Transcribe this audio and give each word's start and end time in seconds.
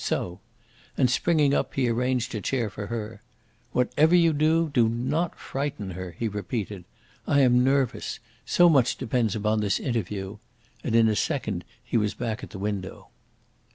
So!" 0.03 0.39
And, 0.97 1.11
springing 1.11 1.53
up, 1.53 1.75
he 1.75 1.87
arranged 1.87 2.33
a 2.33 2.41
chair 2.41 2.71
for 2.71 2.87
her. 2.87 3.21
"Whatever 3.71 4.15
you 4.15 4.33
do, 4.33 4.69
do 4.73 4.89
not 4.89 5.37
frighten 5.37 5.91
her," 5.91 6.15
he 6.17 6.27
repeated. 6.27 6.85
"I 7.27 7.41
am 7.41 7.63
nervous. 7.63 8.17
So 8.43 8.67
much 8.67 8.95
depends 8.97 9.35
upon 9.35 9.59
this 9.59 9.79
interview." 9.79 10.37
And 10.83 10.95
in 10.95 11.07
a 11.07 11.15
second 11.15 11.65
he 11.83 11.97
was 11.97 12.15
back 12.15 12.43
at 12.43 12.49
the 12.49 12.57
window. 12.57 13.09